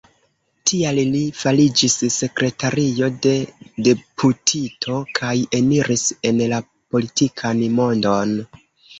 Tial 0.69 0.99
li 1.15 1.19
fariĝis 1.39 1.97
sekretario 2.13 3.09
de 3.25 3.33
deputito, 3.87 4.95
kaj 5.19 5.33
eniris 5.59 6.07
en 6.31 6.41
la 6.53 6.59
politikan 6.95 7.63
mondon. 7.81 8.33